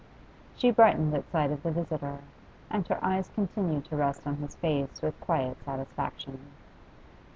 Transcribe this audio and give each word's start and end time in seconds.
She 0.55 0.71
brightened 0.71 1.13
at 1.13 1.29
sight 1.29 1.51
of 1.51 1.61
the 1.61 1.69
visitor, 1.71 2.21
and 2.71 2.87
her 2.87 2.97
eyes 3.05 3.29
continued 3.35 3.85
to 3.85 3.95
rest 3.95 4.25
on 4.25 4.37
his 4.37 4.55
face 4.55 4.99
with 4.99 5.21
quiet 5.21 5.57
satisfaction. 5.63 6.39